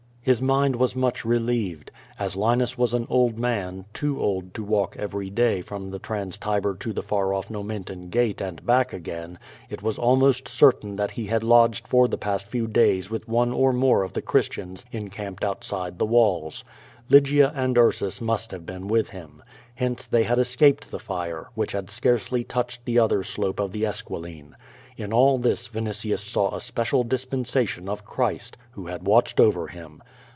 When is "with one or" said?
13.09-13.73